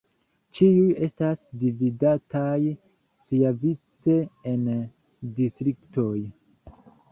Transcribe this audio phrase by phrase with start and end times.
[0.59, 2.55] Ĉiuj estas dividataj
[3.27, 4.17] siavice
[4.55, 4.67] en
[5.41, 6.19] distriktoj.